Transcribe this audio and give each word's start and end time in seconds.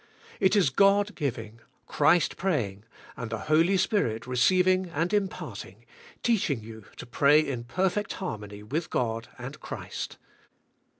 It 0.39 0.55
is 0.55 0.71
^od 0.71 1.13
g 1.13 1.29
iving, 1.29 1.59
Christ 1.85 2.35
praying, 2.35 2.85
and 3.15 3.29
the 3.29 3.37
Holy 3.51 3.77
Spirit 3.77 4.25
receiving 4.25 4.89
and 4.89 5.13
imparting; 5.13 5.85
teaching 6.23 6.61
you 6.63 6.85
to 6.97 7.05
pray 7.05 7.39
in 7.39 7.65
perfect 7.65 8.13
harmony 8.13 8.63
with 8.63 8.89
God 8.89 9.27
and 9.37 9.59
Christ. 9.59 10.17